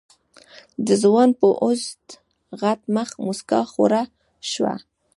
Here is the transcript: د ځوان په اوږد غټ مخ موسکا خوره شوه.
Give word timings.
د 0.85 0.87
ځوان 1.03 1.29
په 1.39 1.47
اوږد 1.63 2.03
غټ 2.61 2.79
مخ 2.95 3.09
موسکا 3.25 3.61
خوره 3.71 4.03
شوه. 4.51 4.75